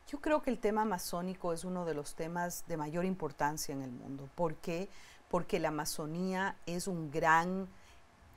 Yo 0.09 0.21
creo 0.21 0.41
que 0.41 0.51
el 0.51 0.59
tema 0.59 0.83
amazónico 0.83 1.53
es 1.53 1.65
uno 1.65 1.85
de 1.85 1.93
los 1.93 2.15
temas 2.15 2.65
de 2.67 2.79
mayor 2.79 3.05
importancia 3.05 3.75
en 3.75 3.83
el 3.83 3.91
mundo. 3.91 4.29
¿Por 4.35 4.55
qué? 4.57 4.89
Porque 5.29 5.61
la 5.61 5.69
Amazonía 5.69 6.57
es 6.65 6.89
un 6.89 7.11
gran, 7.11 7.69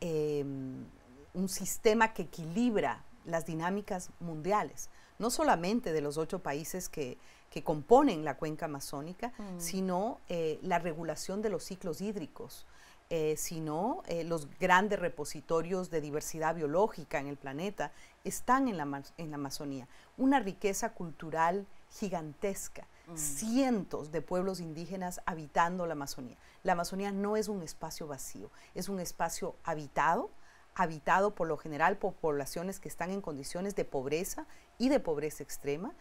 em, 0.01 0.86
un 1.34 1.48
sistema 1.48 2.13
que 2.13 2.24
equilibra 2.24 3.04
las 3.24 3.46
dinámicas 3.46 4.10
mundiales, 4.20 4.90
no 5.18 5.30
solamente 5.30 5.94
de 5.94 6.01
los 6.01 6.18
ocho 6.18 6.40
países 6.40 6.90
que, 6.90 7.18
componen 7.63 8.24
la 8.24 8.38
cuenca 8.38 8.66
amazónica, 8.66 9.34
mm. 9.38 9.60
sino 9.60 10.20
eh, 10.30 10.58
la 10.63 10.80
regulación 10.80 11.42
de 11.42 11.50
los 11.50 11.63
ciclos 11.63 12.00
hídricos, 12.00 12.66
eh, 13.13 13.36
sino 13.36 14.03
eh, 14.08 14.24
los 14.24 14.48
grandes 14.58 14.98
repositorios 14.98 15.89
de 15.89 16.00
diversidad 16.00 16.56
biológica 16.56 17.20
en 17.20 17.27
el 17.27 17.36
planeta 17.36 17.91
están 18.24 18.70
en 18.70 18.77
la, 18.77 19.03
en 19.18 19.32
la 19.32 19.36
Amazonía. 19.36 19.86
Una 20.18 20.39
riqueza 20.39 20.94
cultural 20.94 21.68
gigantesca, 21.89 22.88
mm. 23.08 23.18
cientos 23.18 24.13
de 24.13 24.22
pueblos 24.22 24.62
indígenas 24.62 25.20
habitando 25.25 25.86
la 25.88 25.91
Amazonía. 25.91 26.38
La 26.63 26.72
Amazonía 26.72 27.12
no 27.12 27.36
es 27.36 27.50
un 27.50 27.62
espacio 27.63 28.08
vacío, 28.08 28.50
es 28.75 28.88
un 28.88 29.01
espacio 29.01 29.58
habitado, 29.65 30.30
habitado 30.74 31.36
por 31.36 31.50
lo 31.50 31.58
general 31.58 31.98
por 31.98 32.13
poblaciones 32.13 32.80
que 32.80 32.88
están 32.88 33.12
en 33.12 33.20
condiciones 33.20 33.75
de 33.75 33.84
pobreza 33.84 34.46
y 34.77 34.88
de 34.88 35.01
pobreza 35.01 35.44
extrema, 35.44 35.91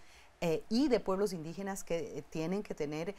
eh, 0.41 0.63
y 0.69 0.87
de 0.87 1.01
pueblos 1.01 1.33
indígenas 1.33 1.83
que 1.83 2.25
tienen 2.31 2.63
que 2.63 2.77
tener 2.77 3.17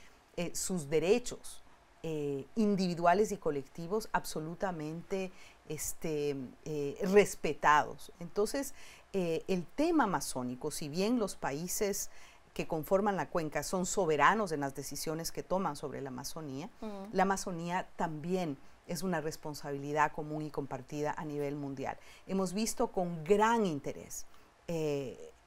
sus 0.54 0.90
derechos 0.90 1.62
eh, 2.04 2.48
individuales 2.56 3.32
y 3.32 3.38
colectivos 3.38 4.10
absolutamente 4.12 5.32
este, 5.70 6.36
eh, 6.66 6.98
respetados. 7.04 8.12
Entonces, 8.20 8.74
eh, 9.14 9.44
el 9.48 9.68
tema 9.68 10.06
amazónico, 10.06 10.72
si 10.72 10.90
bien 10.90 11.20
los 11.20 11.36
países 11.36 12.10
que 12.56 12.66
conforman 12.66 13.18
la 13.18 13.30
cuenca 13.30 13.62
son 13.62 13.86
soberanos 13.86 14.52
en 14.52 14.62
las 14.62 14.74
decisiones 14.74 15.32
que 15.32 15.44
toman 15.44 15.76
sobre 15.76 16.02
la 16.02 16.10
Amazonía, 16.10 16.72
mm. 16.82 17.14
la 17.14 17.22
Amazonía 17.22 17.88
también 17.98 18.58
es 18.88 19.04
una 19.04 19.22
responsabilidad 19.22 20.12
común 20.12 20.42
y 20.42 20.50
compartida 20.50 21.14
a 21.16 21.24
nivel 21.24 21.56
mundial. 21.56 21.98
Hemos 22.26 22.54
visto 22.54 22.88
con 22.88 23.24
gran 23.24 23.68
interés 23.68 24.26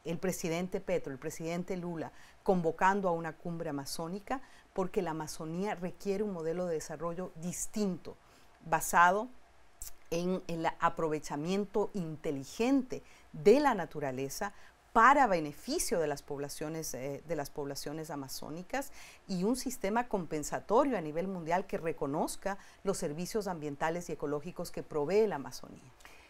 el 0.05 0.19
presidente 0.19 0.81
Petro, 0.81 1.13
el 1.13 1.19
presidente 1.19 1.77
Lula, 1.77 2.13
convocando 2.43 3.09
a 3.09 3.13
una 3.13 3.37
cumbre 3.37 3.71
amazónica 3.71 4.43
porque 4.75 5.01
la 5.01 5.13
Amazonía 5.13 5.75
requiere 5.75 6.23
un 6.23 6.33
modelo 6.33 6.67
de 6.67 6.75
desarrollo 6.75 7.33
distinto, 7.37 8.17
basado 8.67 9.29
en 10.11 10.43
el 10.47 10.67
aprovechamiento 10.81 11.91
inteligente 11.95 13.03
de 13.33 13.61
la 13.61 13.75
naturaleza 13.75 14.53
para 14.93 15.27
beneficio 15.27 15.99
de 15.99 16.07
las 16.07 16.23
poblaciones, 16.23 16.95
eh, 16.95 17.23
de 17.27 17.37
las 17.37 17.51
poblaciones 17.51 18.11
amazónicas 18.11 18.93
y 19.27 19.43
un 19.43 19.57
sistema 19.57 20.07
compensatorio 20.07 20.97
a 20.97 21.01
nivel 21.01 21.27
mundial 21.27 21.67
que 21.67 21.79
reconozca 21.79 22.59
los 22.85 22.99
servicios 22.99 23.49
ambientales 23.49 24.09
y 24.09 24.13
ecológicos 24.13 24.71
que 24.71 24.85
provee 24.85 25.27
la 25.27 25.37
Amazonía. 25.37 25.83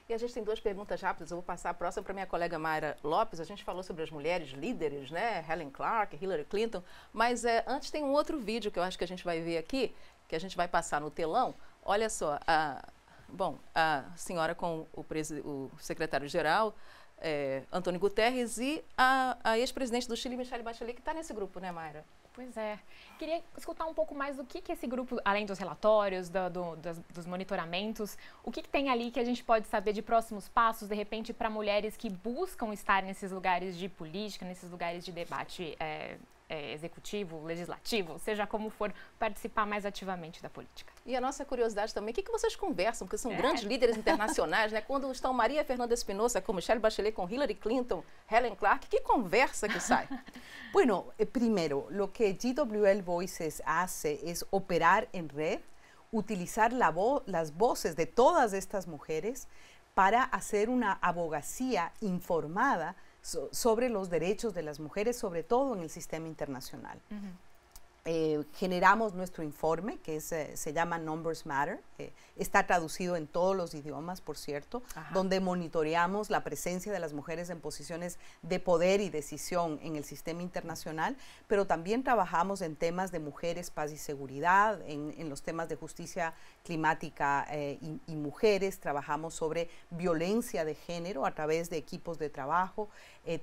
E 0.06 0.12
a 0.12 0.18
gente 0.18 0.34
tem 0.34 0.44
duas 0.44 0.61
perguntas 0.61 1.00
rápidas. 1.00 1.30
Eu 1.30 1.38
vou 1.38 1.42
passar 1.42 1.70
a 1.70 1.75
próxima 1.75 2.02
para 2.02 2.12
minha 2.12 2.26
colega 2.26 2.58
Mayra 2.58 2.96
Lopes. 3.02 3.40
A 3.40 3.44
gente 3.44 3.64
falou 3.64 3.82
sobre 3.82 4.02
as 4.02 4.11
mulheres 4.11 4.50
líderes, 4.50 5.11
né? 5.11 5.44
Helen 5.49 5.70
Clark, 5.70 6.18
Hillary 6.20 6.44
Clinton. 6.44 6.82
Mas 7.12 7.44
é, 7.44 7.64
antes 7.66 7.90
tem 7.90 8.04
um 8.04 8.12
outro 8.12 8.38
vídeo 8.38 8.70
que 8.70 8.78
eu 8.78 8.82
acho 8.82 8.99
que 8.99 9.04
a 9.04 9.08
gente 9.08 9.25
vai 9.25 9.40
ver 9.40 9.56
aqui, 9.56 9.94
que 10.28 10.37
a 10.37 10.38
gente 10.38 10.56
vai 10.56 10.68
passar 10.68 11.00
no 11.00 11.11
telão. 11.11 11.54
Olha 11.82 12.11
só, 12.11 12.38
a, 12.46 12.87
bom, 13.28 13.58
a 13.75 14.04
senhora 14.14 14.54
com 14.54 14.87
o, 14.92 15.04
o 15.42 15.70
secretário-geral, 15.78 16.75
é, 17.18 17.62
Antônio 17.73 17.99
Guterres, 17.99 18.58
e 18.58 18.84
a, 18.99 19.38
a 19.42 19.58
ex-presidente 19.58 20.06
do 20.06 20.16
Chile, 20.16 20.37
Michelle 20.37 20.62
Bachelet, 20.62 20.94
que 20.94 21.00
está 21.00 21.14
nesse 21.14 21.32
grupo, 21.32 21.61
né, 21.61 21.73
Mayra? 21.73 22.04
Pois 22.35 22.57
é. 22.57 22.81
Queria 23.17 23.41
escutar 23.57 23.87
um 23.87 23.95
pouco 23.95 24.12
mais 24.12 24.37
do 24.37 24.45
que, 24.45 24.61
que 24.61 24.73
esse 24.73 24.88
grupo, 24.88 25.21
além 25.25 25.47
dos 25.47 25.57
relatórios, 25.57 26.29
do, 26.29 26.50
do, 26.50 26.76
dos, 26.76 26.99
dos, 27.14 27.26
monitoramentos, 27.26 28.19
o 28.43 28.50
que, 28.50 28.61
que, 28.61 28.69
tem 28.69 28.91
ali 28.91 29.12
que 29.12 29.21
a 29.21 29.25
gente 29.25 29.45
pode 29.45 29.69
saber 29.69 29.93
de 29.93 30.03
próximos 30.03 30.49
passos, 30.49 30.88
de 30.88 30.97
repente, 30.97 31.33
para 31.33 31.49
mulheres 31.49 31.97
que 31.97 32.11
buscam 32.11 32.73
estar 32.73 33.05
nesses 33.05 33.31
lugares 33.31 33.79
de 33.79 33.88
política, 33.88 34.45
nesses 34.45 34.69
lugares 34.69 35.05
de 35.05 35.12
debate 35.12 35.76
é, 35.79 36.17
é, 36.54 36.73
executivo, 36.73 37.42
legislativo, 37.44 38.18
seja 38.18 38.46
como 38.46 38.70
for, 38.70 38.92
participar 39.18 39.66
mais 39.66 39.84
ativamente 39.84 40.40
da 40.40 40.49
política. 40.49 40.92
E 41.04 41.16
a 41.16 41.20
nossa 41.20 41.44
curiosidade 41.44 41.92
também, 41.92 42.12
o 42.12 42.14
que, 42.14 42.23
que 42.23 42.30
vocês 42.30 42.54
conversam? 42.54 43.06
Porque 43.06 43.18
são 43.18 43.32
é. 43.32 43.37
grandes 43.37 43.64
líderes 43.64 43.96
internacionais, 43.96 44.70
né? 44.73 44.80
Quando 44.80 45.11
estão 45.11 45.32
Maria 45.32 45.64
Fernanda 45.64 45.92
Espinosa 45.92 46.40
com 46.40 46.52
Michelle 46.52 46.80
Bachelet, 46.80 47.14
com 47.14 47.28
Hillary 47.28 47.56
Clinton, 47.56 48.04
Helen 48.30 48.54
Clark, 48.54 48.87
que 48.88 49.00
conversa 49.00 49.68
que 49.68 49.80
sai? 49.80 50.08
bueno, 50.73 51.06
eh, 51.18 51.26
primero, 51.26 51.88
lo 51.90 52.12
que 52.12 52.32
GWL 52.32 53.02
Voices 53.02 53.61
hace 53.66 54.20
es 54.23 54.44
operar 54.50 55.08
en 55.12 55.28
red, 55.28 55.61
utilizar 56.12 56.73
la 56.73 56.90
vo 56.90 57.23
las 57.26 57.56
voces 57.56 57.96
de 57.96 58.06
todas 58.06 58.52
estas 58.52 58.87
mujeres 58.87 59.49
para 59.94 60.23
hacer 60.23 60.68
una 60.68 60.99
abogacía 61.00 61.92
informada 62.00 62.96
sobre 63.25 63.88
los 63.88 64.11
derechos 64.11 64.54
de 64.54 64.62
las 64.62 64.81
mujeres, 64.81 65.16
sobre 65.16 65.43
todo 65.43 65.75
en 65.75 65.83
el 65.83 65.90
sistema 65.90 66.28
internacional. 66.28 67.00
Eh, 68.06 68.44
generamos 68.56 69.14
nuestro 69.14 69.42
informe, 69.42 69.96
que 69.96 70.16
eh, 70.16 70.56
se 70.56 70.73
llama 70.75 70.99
Numbers 70.99 71.46
Matter, 71.46 71.80
está 72.37 72.66
traducido 72.66 73.16
en 73.16 73.26
todos 73.26 73.56
los 73.56 73.73
idiomas, 73.73 74.20
por 74.20 74.37
cierto, 74.37 74.82
donde 75.14 75.40
monitoreamos 75.40 76.28
la 76.28 76.44
presencia 76.44 76.92
de 76.92 76.99
las 76.99 77.14
mujeres 77.14 77.49
en 77.49 77.61
posiciones 77.61 78.18
de 78.42 78.61
poder 78.61 79.00
y 79.00 79.08
decisión 79.08 79.78
en 79.82 79.96
el 79.96 80.04
sistema 80.04 80.42
internacional, 80.42 81.16
pero 81.46 81.66
también 81.66 82.02
trabajamos 82.02 82.61
en 82.61 82.76
temas 82.76 83.11
de 83.11 83.20
mujeres, 83.20 83.70
paz 83.70 83.90
y 83.90 83.96
seguridad, 83.96 84.82
en, 84.87 85.30
los 85.30 85.40
temas 85.40 85.70
de 85.70 85.76
justicia 85.76 86.34
climática 86.62 87.46
eh, 87.50 87.78
y, 87.80 88.16
mujeres, 88.16 88.80
trabajamos 88.80 89.32
sobre 89.32 89.70
violencia 89.88 90.66
de 90.66 90.75
género 90.75 91.25
a 91.25 91.34
través 91.34 91.70
de 91.70 91.78
equipos 91.78 92.18
de 92.18 92.28
trabajo, 92.28 92.90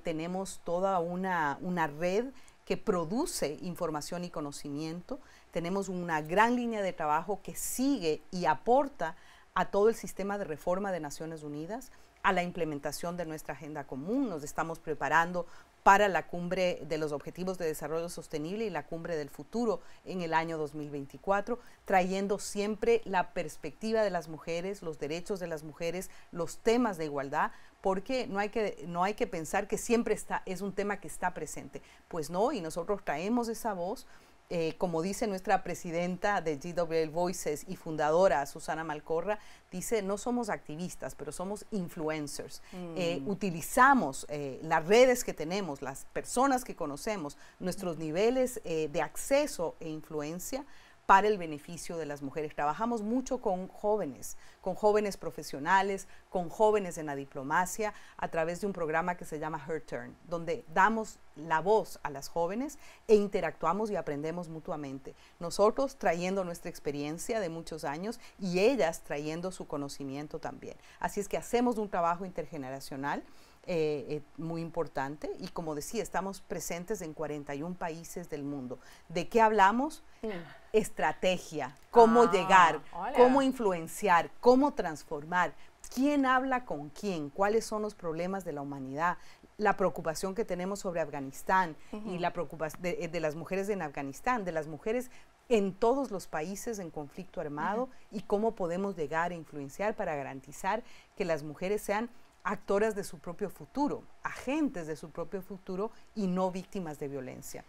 tenemos 0.04 0.60
toda 0.62 1.00
una, 1.00 1.58
una 1.60 1.88
red 1.88 2.26
que 2.64 2.76
produce 2.76 3.58
información 3.62 4.24
y 4.24 4.30
conocimiento. 4.30 5.20
Tenemos 5.50 5.88
una 5.88 6.20
gran 6.22 6.56
línea 6.56 6.82
de 6.82 6.92
trabajo 6.92 7.40
que 7.42 7.54
sigue 7.54 8.22
y 8.30 8.46
aporta 8.46 9.16
a 9.54 9.66
todo 9.66 9.88
el 9.88 9.94
sistema 9.94 10.38
de 10.38 10.44
reforma 10.44 10.92
de 10.92 11.00
Naciones 11.00 11.42
Unidas. 11.42 11.90
a 12.24 12.32
la 12.32 12.44
implementación 12.44 13.16
de 13.16 13.26
nuestra 13.26 13.54
agenda 13.54 13.82
común. 13.82 14.28
Nos 14.28 14.44
estamos 14.44 14.78
preparando 14.78 15.44
para 15.82 16.08
la 16.08 16.26
cumbre 16.26 16.80
de 16.88 16.98
los 16.98 17.12
Objetivos 17.12 17.58
de 17.58 17.66
Desarrollo 17.66 18.08
Sostenible 18.08 18.64
y 18.64 18.70
la 18.70 18.86
cumbre 18.86 19.16
del 19.16 19.30
futuro 19.30 19.80
en 20.04 20.22
el 20.22 20.32
año 20.32 20.56
2024, 20.58 21.58
trayendo 21.84 22.38
siempre 22.38 23.02
la 23.04 23.32
perspectiva 23.32 24.02
de 24.02 24.10
las 24.10 24.28
mujeres, 24.28 24.82
los 24.82 24.98
derechos 24.98 25.40
de 25.40 25.48
las 25.48 25.64
mujeres, 25.64 26.10
los 26.30 26.58
temas 26.58 26.98
de 26.98 27.06
igualdad, 27.06 27.50
porque 27.82 28.26
no 28.26 28.38
hay 28.38 28.48
que, 28.48 28.84
no 28.88 29.04
hay 29.04 29.12
que 29.12 29.26
pensar 29.26 29.68
que 29.68 29.76
siempre 29.76 30.14
está, 30.14 30.42
es 30.46 30.62
un 30.62 30.72
tema 30.72 31.00
que 31.00 31.08
está 31.08 31.34
presente. 31.34 31.82
Pues 32.08 32.30
no, 32.30 32.52
y 32.52 32.62
nosotros 32.62 33.04
traemos 33.04 33.48
esa 33.48 33.74
voz 33.74 34.06
eh, 34.54 34.74
como 34.76 35.00
dice 35.00 35.26
nuestra 35.26 35.62
presidenta 35.62 36.42
de 36.42 36.58
GWL 36.58 37.08
Voices 37.08 37.64
y 37.68 37.76
fundadora 37.76 38.44
Susana 38.44 38.84
Malcorra, 38.84 39.38
dice, 39.70 40.02
no 40.02 40.18
somos 40.18 40.50
activistas, 40.50 41.14
pero 41.14 41.32
somos 41.32 41.64
influencers. 41.70 42.60
Eh, 42.94 43.20
mm. 43.22 43.30
utilizamos 43.30 44.26
eh, 44.28 44.60
las 44.62 44.86
redes 44.86 45.24
que 45.24 45.32
tenemos, 45.32 45.80
las 45.80 46.04
personas 46.12 46.64
que 46.64 46.76
conocemos, 46.76 47.38
nuestros 47.60 47.96
niveles 47.96 48.60
de 48.62 49.00
acceso 49.00 49.74
e 49.80 49.88
influencia 49.88 50.66
para 51.12 51.28
el 51.28 51.36
beneficio 51.36 51.98
de 51.98 52.06
las 52.06 52.22
mujeres. 52.22 52.54
Trabajamos 52.54 53.02
mucho 53.02 53.42
con 53.42 53.68
jóvenes, 53.68 54.38
con 54.62 54.74
jóvenes 54.74 55.18
profesionales, 55.18 56.08
con 56.30 56.48
jóvenes 56.48 56.96
en 56.96 57.04
la 57.04 57.14
diplomacia, 57.14 57.92
a 58.16 58.28
través 58.28 58.62
de 58.62 58.66
un 58.66 58.72
programa 58.72 59.14
que 59.14 59.26
se 59.26 59.38
llama 59.38 59.62
Her 59.68 59.82
Turn, 59.82 60.16
donde 60.26 60.64
damos 60.72 61.18
la 61.36 61.60
voz 61.60 61.98
a 62.02 62.10
las 62.10 62.28
jóvenes 62.28 62.78
e 63.08 63.14
interactuamos 63.14 63.90
y 63.90 63.96
aprendemos 63.96 64.48
mutuamente. 64.48 65.14
Nosotros 65.40 65.96
trayendo 65.96 66.44
nuestra 66.44 66.70
experiencia 66.70 67.40
de 67.40 67.48
muchos 67.48 67.84
años 67.84 68.20
y 68.38 68.60
ellas 68.60 69.02
trayendo 69.02 69.50
su 69.52 69.66
conocimiento 69.66 70.38
también. 70.38 70.76
Así 71.00 71.20
es 71.20 71.28
que 71.28 71.36
hacemos 71.36 71.78
un 71.78 71.88
trabajo 71.88 72.24
intergeneracional. 72.24 73.22
Eh, 73.64 74.06
eh, 74.08 74.22
muy 74.38 74.60
importante 74.60 75.30
y 75.38 75.46
como 75.46 75.76
decía, 75.76 76.02
estamos 76.02 76.40
presentes 76.40 77.00
en 77.00 77.14
41 77.14 77.76
países 77.76 78.28
del 78.28 78.42
mundo. 78.42 78.80
¿De 79.08 79.28
qué 79.28 79.40
hablamos? 79.40 80.02
Mm. 80.20 80.30
Estrategia, 80.72 81.76
cómo 81.92 82.22
ah, 82.22 82.30
llegar, 82.32 82.80
cómo 83.16 83.40
influenciar, 83.40 84.32
cómo 84.40 84.74
transformar, 84.74 85.54
quién 85.94 86.26
habla 86.26 86.64
con 86.64 86.88
quién, 86.88 87.30
cuáles 87.30 87.64
son 87.64 87.82
los 87.82 87.94
problemas 87.94 88.44
de 88.44 88.52
la 88.52 88.62
humanidad, 88.62 89.16
la 89.58 89.76
preocupación 89.76 90.34
que 90.34 90.44
tenemos 90.44 90.80
sobre 90.80 91.00
Afganistán 91.00 91.76
y 92.06 92.18
la 92.18 92.32
preocupación 92.32 92.82
de, 92.82 93.08
de, 93.08 93.20
las 93.20 93.34
mujeres 93.34 93.68
en 93.68 93.82
Afganistán, 93.82 94.44
de 94.44 94.52
las 94.52 94.66
mujeres 94.66 95.10
en 95.48 95.74
todos 95.74 96.10
los 96.10 96.26
países 96.26 96.78
en 96.78 96.90
conflicto 96.90 97.40
armado 97.40 97.88
y 98.10 98.22
cómo 98.22 98.54
podemos 98.54 98.96
llegar 98.96 99.32
a 99.32 99.34
influenciar 99.34 99.94
para 99.94 100.14
garantizar 100.14 100.82
que 101.16 101.24
las 101.24 101.42
mujeres 101.42 101.82
sean 101.82 102.10
actoras 102.44 102.94
de 102.94 103.04
su 103.04 103.18
propio 103.18 103.50
futuro, 103.50 104.02
agentes 104.22 104.86
de 104.86 104.96
su 104.96 105.10
propio 105.10 105.42
futuro 105.42 105.90
y 106.14 106.26
no 106.26 106.50
víctimas 106.50 106.98
de 106.98 107.08
violencia. 107.08 107.64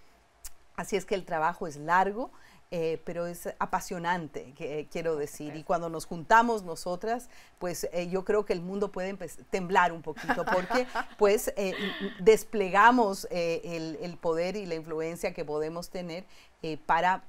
Así 0.76 0.96
es 0.96 1.06
que 1.06 1.16
el 1.16 1.26
trabajo 1.26 1.68
es 1.68 1.78
largo, 1.78 2.32
eh, 2.72 3.02
pero 3.06 3.28
es 3.28 3.48
apasionante, 3.60 4.54
que, 4.54 4.88
quiero 4.92 5.16
decir. 5.16 5.56
Y 5.56 5.64
cuando 5.64 5.90
nos 5.90 6.06
juntamos 6.06 6.64
nosotras, 6.64 7.30
pues 7.60 7.88
eh, 7.92 8.10
yo 8.10 8.26
creo 8.26 8.46
que 8.46 8.54
el 8.54 8.62
mundo 8.62 8.92
puede 8.92 9.16
temblar 9.52 9.92
un 9.92 10.02
poquito, 10.02 10.44
porque 10.46 10.88
pues 11.20 11.54
eh, 11.56 11.76
desplegamos 12.20 13.28
el, 13.30 13.98
el, 14.02 14.18
poder 14.18 14.56
y 14.56 14.66
la 14.66 14.76
influencia 14.76 15.34
que 15.34 15.46
podemos 15.46 15.90
tener 15.90 16.26
para 16.86 17.24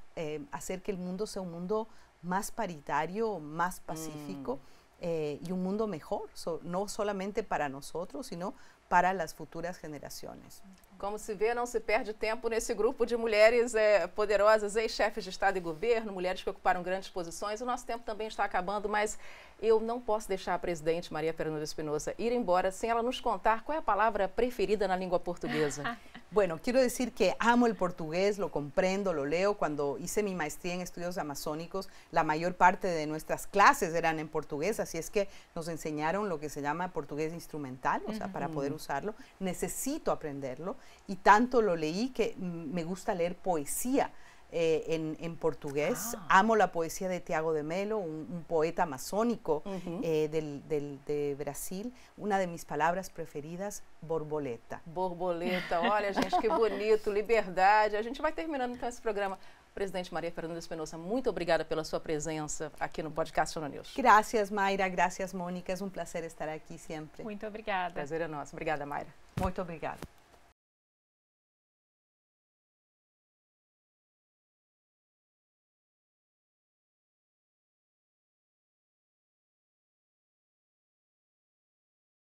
hacer 0.51 0.81
que 0.81 0.91
el 0.91 0.97
mundo 0.97 1.27
sea 1.27 1.41
un 1.41 1.51
mundo 1.51 1.89
más 2.23 2.51
paritario, 2.51 3.39
más 3.39 3.79
pacífico. 3.81 4.55
Mm. 4.55 4.75
Eh, 5.01 5.39
y 5.45 5.51
un 5.51 5.61
mundo 5.61 5.87
mejor, 5.87 6.29
no 6.63 6.87
solamente 6.87 7.43
para 7.43 7.67
nosotros, 7.69 8.27
sino 8.27 8.53
para 8.87 9.13
las 9.13 9.35
futuras 9.35 9.77
generaciones. 9.77 10.63
Como 10.97 11.19
se 11.19 11.33
vê, 11.33 11.53
não 11.53 11.65
se 11.65 11.79
perde 11.79 12.13
tempo 12.13 12.47
nesse 12.47 12.73
grupo 12.73 13.05
de 13.05 13.17
mulheres 13.17 13.75
é, 13.75 14.07
poderosas, 14.07 14.75
ex-chefes 14.75 15.23
de 15.23 15.29
Estado 15.29 15.57
e 15.57 15.59
governo, 15.59 16.11
mulheres 16.11 16.41
que 16.41 16.49
ocuparam 16.49 16.81
grandes 16.81 17.09
posições. 17.09 17.61
O 17.61 17.65
nosso 17.65 17.85
tempo 17.85 18.03
também 18.03 18.27
está 18.27 18.43
acabando, 18.43 18.87
mas 18.87 19.17
eu 19.61 19.79
não 19.79 19.99
posso 19.99 20.27
deixar 20.27 20.53
a 20.53 20.59
presidente 20.59 21.11
Maria 21.11 21.33
Fernanda 21.33 21.63
Espinosa 21.63 22.13
ir 22.17 22.31
embora 22.31 22.71
sem 22.71 22.89
ela 22.89 23.03
nos 23.03 23.19
contar 23.19 23.63
qual 23.63 23.75
é 23.75 23.79
a 23.79 23.81
palavra 23.81 24.27
preferida 24.27 24.87
na 24.87 24.95
língua 24.95 25.19
portuguesa. 25.19 25.97
Bueno, 26.31 26.59
quiero 26.61 26.81
decir 26.81 27.13
que 27.13 27.33
amo 27.39 27.65
el 27.65 27.75
portugués, 27.75 28.39
lo 28.39 28.51
comprendo, 28.51 29.13
lo 29.13 29.25
leo. 29.25 29.53
Cuando 29.53 29.97
hice 29.97 30.21
mi 30.21 30.35
maestría 30.35 30.73
en 30.73 30.81
estudios 30.81 31.17
amazónicos, 31.17 31.87
la 32.11 32.25
mayor 32.25 32.55
parte 32.55 32.87
de 32.87 33.07
nuestras 33.07 33.47
clases 33.47 33.93
eran 33.93 34.19
en 34.19 34.27
portugués, 34.27 34.81
así 34.81 34.97
es 34.97 35.09
que 35.09 35.29
nos 35.53 35.69
enseñaron 35.69 36.27
lo 36.27 36.37
que 36.37 36.49
se 36.49 36.61
llama 36.61 36.89
portugués 36.89 37.31
instrumental, 37.31 38.01
o 38.05 38.13
sea, 38.13 38.33
para 38.33 38.49
poder 38.49 38.73
usarlo. 38.73 39.15
Necesito 39.39 40.11
aprenderlo 40.11 40.75
y 41.07 41.15
tanto 41.17 41.61
lo 41.61 41.75
leí 41.75 42.09
que 42.09 42.35
me 42.37 42.83
gusta 42.83 43.13
leer 43.13 43.35
poesía. 43.35 44.11
Eh, 44.57 45.15
en, 45.19 45.35
portugués. 45.35 46.15
Ah. 46.15 46.39
Amo 46.39 46.55
la 46.55 46.71
poesía 46.71 47.09
de 47.09 47.19
Tiago 47.19 47.51
de 47.51 47.61
Melo, 47.61 47.97
un, 47.97 48.45
poeta 48.47 48.83
amazónico 48.83 49.63
eh, 50.01 50.29
de 50.29 51.35
Brasil. 51.37 51.93
Una 52.15 52.39
de 52.39 52.47
mis 52.47 52.63
palabras 52.63 53.09
preferidas, 53.09 53.83
borboleta. 54.01 54.81
Borboleta, 54.85 55.81
olha 55.91 56.13
gente, 56.13 56.37
que 56.39 56.47
bonito, 56.47 57.11
liberdade. 57.11 57.97
A 57.97 58.01
gente 58.01 58.21
vai 58.21 58.31
terminando 58.31 58.75
então 58.75 58.87
esse 58.87 59.01
programa. 59.01 59.37
Presidente 59.73 60.13
Maria 60.13 60.31
Fernanda 60.31 60.59
Espinosa, 60.59 60.97
muito 60.97 61.29
obrigada 61.29 61.65
pela 61.65 61.83
sua 61.83 61.99
presença 61.99 62.71
aqui 62.79 63.03
no 63.03 63.11
podcast 63.11 63.53
Sono 63.53 63.67
News. 63.67 63.91
Gracias, 63.93 64.49
Mayra. 64.49 64.87
Gracias, 64.87 65.33
Mônica. 65.33 65.73
É 65.73 65.83
um 65.83 65.89
prazer 65.89 66.23
estar 66.23 66.47
aqui 66.47 66.77
sempre. 66.77 67.23
Muito 67.23 67.45
obrigada. 67.45 67.93
Prazer 67.93 68.21
é 68.21 68.27
nosso. 68.27 68.55
Obrigada, 68.55 68.85
Mayra. 68.85 69.09
Muito 69.37 69.61
obrigada. 69.61 69.99